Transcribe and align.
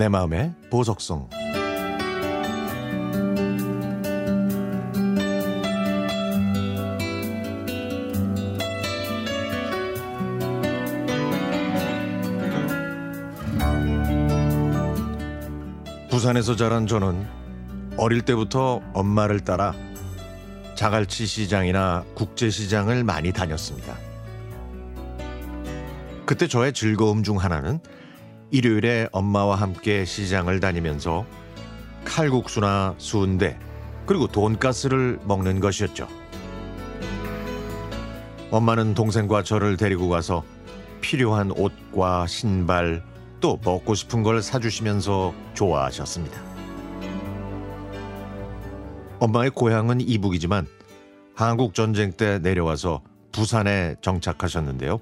내 0.00 0.08
마음의 0.08 0.54
보석성 0.70 1.28
부산에서 16.08 16.56
자란 16.56 16.86
저는 16.86 17.26
어릴 17.98 18.22
때부터 18.22 18.80
엄마를 18.94 19.40
따라 19.40 19.74
자갈치 20.76 21.26
시장이나 21.26 22.06
국제시장을 22.14 23.04
많이 23.04 23.32
다녔습니다. 23.34 23.98
그때 26.24 26.48
저의 26.48 26.72
즐거움 26.72 27.22
중 27.22 27.36
하나는 27.36 27.80
일요일에 28.50 29.08
엄마와 29.12 29.56
함께 29.56 30.04
시장을 30.04 30.60
다니면서 30.60 31.24
칼국수나 32.04 32.94
순대 32.98 33.58
그리고 34.06 34.26
돈가스를 34.26 35.20
먹는 35.24 35.60
것이었죠. 35.60 36.08
엄마는 38.50 38.94
동생과 38.94 39.44
저를 39.44 39.76
데리고 39.76 40.08
가서 40.08 40.42
필요한 41.00 41.52
옷과 41.52 42.26
신발 42.26 43.02
또 43.40 43.58
먹고 43.64 43.94
싶은 43.94 44.22
걸 44.22 44.42
사주시면서 44.42 45.32
좋아하셨습니다. 45.54 46.40
엄마의 49.20 49.50
고향은 49.50 50.00
이북이지만 50.00 50.66
한국 51.34 51.74
전쟁 51.74 52.12
때 52.12 52.38
내려와서 52.38 53.02
부산에 53.32 53.94
정착하셨는데요. 54.00 55.00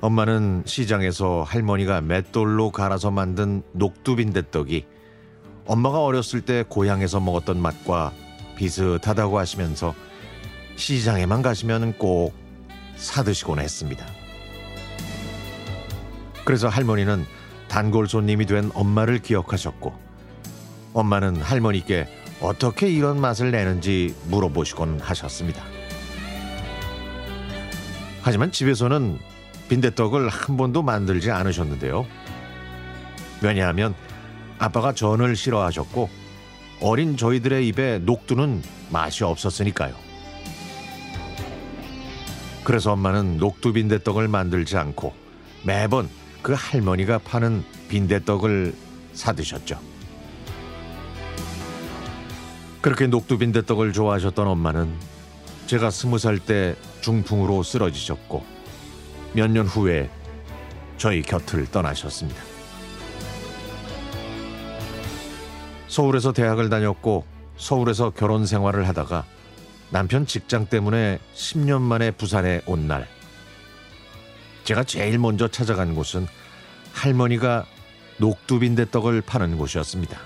엄마는 0.00 0.62
시장에서 0.64 1.42
할머니가 1.42 2.00
맷돌로 2.00 2.70
갈아서 2.70 3.10
만든 3.10 3.62
녹두빈대떡이 3.72 4.86
엄마가 5.66 6.04
어렸을 6.04 6.40
때 6.40 6.64
고향에서 6.68 7.20
먹었던 7.20 7.60
맛과 7.60 8.12
비슷하다고 8.56 9.38
하시면서 9.38 9.94
시장에만 10.76 11.42
가시면 11.42 11.98
꼭 11.98 12.32
사드시곤 12.96 13.58
했습니다. 13.58 14.06
그래서 16.44 16.68
할머니는 16.68 17.26
단골 17.68 18.08
손님이 18.08 18.46
된 18.46 18.70
엄마를 18.74 19.18
기억하셨고 19.18 19.92
엄마는 20.94 21.36
할머니께 21.36 22.06
어떻게 22.40 22.88
이런 22.88 23.20
맛을 23.20 23.50
내는지 23.50 24.14
물어보시곤 24.28 25.00
하셨습니다. 25.00 25.62
하지만 28.22 28.52
집에서는 28.52 29.18
빈대떡을 29.68 30.28
한 30.28 30.56
번도 30.56 30.82
만들지 30.82 31.30
않으셨는데요. 31.30 32.06
왜냐하면 33.42 33.94
아빠가 34.58 34.92
전을 34.92 35.36
싫어하셨고 35.36 36.08
어린 36.80 37.16
저희들의 37.16 37.68
입에 37.68 37.98
녹두는 37.98 38.62
맛이 38.90 39.24
없었으니까요. 39.24 39.94
그래서 42.64 42.92
엄마는 42.92 43.38
녹두 43.38 43.72
빈대떡을 43.72 44.28
만들지 44.28 44.76
않고 44.76 45.14
매번 45.64 46.08
그 46.42 46.54
할머니가 46.56 47.18
파는 47.18 47.64
빈대떡을 47.88 48.74
사드셨죠. 49.14 49.80
그렇게 52.80 53.06
녹두 53.06 53.38
빈대떡을 53.38 53.92
좋아하셨던 53.92 54.46
엄마는 54.46 54.92
제가 55.66 55.90
스무 55.90 56.18
살 56.18 56.38
때 56.38 56.76
중풍으로 57.00 57.62
쓰러지셨고 57.62 58.57
몇 59.38 59.46
년 59.48 59.66
후에 59.66 60.10
저희 60.96 61.22
곁을 61.22 61.70
떠나셨습니다. 61.70 62.42
서울에서 65.86 66.32
대학을 66.32 66.68
다녔고 66.68 67.24
서울에서 67.56 68.10
결혼 68.10 68.46
생활을 68.46 68.88
하다가 68.88 69.24
남편 69.90 70.26
직장 70.26 70.66
때문에 70.66 71.20
10년 71.34 71.80
만에 71.82 72.10
부산에 72.10 72.62
온 72.66 72.88
날 72.88 73.06
제가 74.64 74.82
제일 74.84 75.18
먼저 75.18 75.46
찾아간 75.48 75.94
곳은 75.94 76.26
할머니가 76.92 77.64
녹두빈대 78.18 78.90
떡을 78.90 79.22
파는 79.22 79.56
곳이었습니다. 79.56 80.18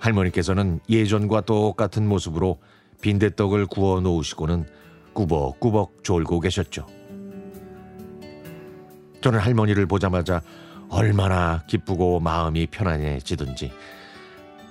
할머니께서는 0.00 0.80
예전과 0.90 1.42
똑같은 1.42 2.06
모습으로 2.08 2.58
빈대떡을 3.00 3.66
구워 3.66 4.00
놓으시고는 4.00 4.66
꾸벅꾸벅 5.14 6.02
졸고 6.02 6.40
계셨죠. 6.40 6.86
저는 9.20 9.38
할머니를 9.38 9.86
보자마자 9.86 10.42
얼마나 10.88 11.62
기쁘고 11.66 12.20
마음이 12.20 12.66
편안해지든지 12.66 13.72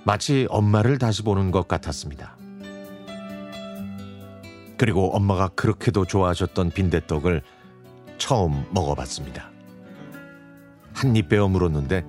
마치 0.04 0.48
엄마를 0.50 0.98
다시 0.98 1.24
보는 1.24 1.52
것 1.52 1.68
같았습니다. 1.68 2.38
그리고 4.78 5.16
엄마가 5.16 5.50
그렇게도 5.50 6.06
좋아하셨던 6.06 6.72
빈대떡을 6.72 7.44
처음 8.18 8.66
먹어봤습니다. 8.72 9.52
한 10.94 11.16
입 11.16 11.30
베어 11.30 11.48
물었는데 11.48 12.06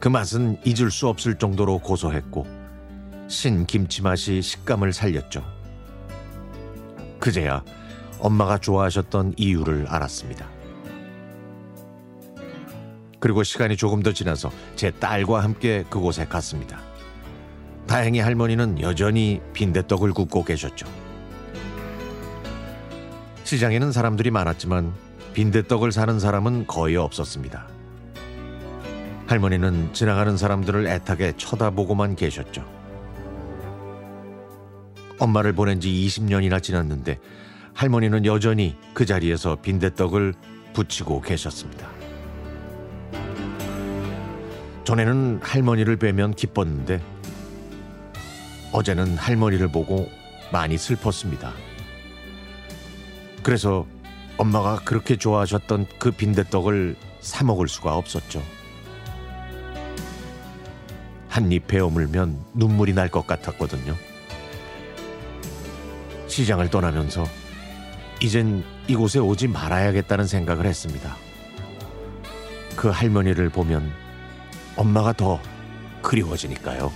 그 0.00 0.08
맛은 0.08 0.58
잊을 0.64 0.90
수 0.90 1.08
없을 1.08 1.36
정도로 1.36 1.78
고소했고 1.78 2.46
신 3.28 3.66
김치 3.66 4.02
맛이 4.02 4.40
식감을 4.42 4.92
살렸죠. 4.92 5.44
그제야 7.20 7.62
엄마가 8.18 8.58
좋아하셨던 8.58 9.34
이유를 9.36 9.86
알았습니다. 9.88 10.46
그리고 13.20 13.42
시간이 13.42 13.76
조금 13.76 14.02
더 14.02 14.12
지나서 14.12 14.50
제 14.76 14.90
딸과 14.90 15.44
함께 15.44 15.84
그곳에 15.90 16.24
갔습니다. 16.24 16.80
다행히 17.86 18.20
할머니는 18.20 18.80
여전히 18.80 19.40
빈대떡을 19.52 20.12
굽고 20.12 20.44
계셨죠. 20.44 20.86
시장에는 23.44 23.92
사람들이 23.92 24.30
많았지만 24.30 24.94
빈대떡을 25.34 25.92
사는 25.92 26.18
사람은 26.18 26.66
거의 26.66 26.96
없었습니다. 26.96 27.66
할머니는 29.26 29.92
지나가는 29.92 30.36
사람들을 30.36 30.86
애타게 30.86 31.34
쳐다보고만 31.36 32.16
계셨죠. 32.16 32.79
엄마를 35.20 35.52
보낸 35.52 35.80
지 35.80 35.88
20년이나 35.90 36.60
지났는데 36.62 37.18
할머니는 37.74 38.24
여전히 38.26 38.76
그 38.94 39.06
자리에서 39.06 39.56
빈대떡을 39.56 40.34
붙이고 40.72 41.20
계셨습니다. 41.20 41.88
전에는 44.84 45.40
할머니를 45.42 45.96
뵈면 45.96 46.34
기뻤는데 46.34 47.00
어제는 48.72 49.16
할머니를 49.16 49.68
보고 49.68 50.08
많이 50.52 50.76
슬펐습니다. 50.78 51.52
그래서 53.42 53.86
엄마가 54.36 54.80
그렇게 54.84 55.16
좋아하셨던 55.16 55.86
그 55.98 56.10
빈대떡을 56.10 56.96
사 57.20 57.44
먹을 57.44 57.68
수가 57.68 57.94
없었죠. 57.96 58.42
한입 61.28 61.68
베어물면 61.68 62.46
눈물이 62.54 62.94
날 62.94 63.08
것 63.08 63.26
같았거든요. 63.26 63.94
시장을 66.40 66.70
떠나면서 66.70 67.26
이젠 68.22 68.64
이곳에 68.88 69.18
오지 69.18 69.48
말아야겠다는 69.48 70.26
생각을 70.26 70.64
했습니다. 70.66 71.16
그 72.76 72.88
할머니를 72.88 73.50
보면 73.50 73.92
엄마가 74.76 75.12
더 75.12 75.38
그리워지니까요. 76.00 76.90